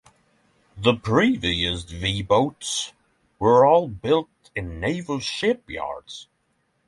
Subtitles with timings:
[0.75, 2.93] The previous V-boats
[3.37, 6.27] were all built in naval shipyards.